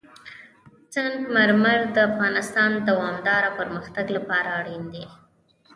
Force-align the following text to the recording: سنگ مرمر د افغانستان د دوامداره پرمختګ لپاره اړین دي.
سنگ 0.93 1.15
مرمر 1.35 1.79
د 1.95 1.97
افغانستان 2.09 2.69
د 2.75 2.79
دوامداره 2.89 3.49
پرمختګ 3.59 4.05
لپاره 4.17 4.49
اړین 4.59 4.83
دي. 4.93 5.05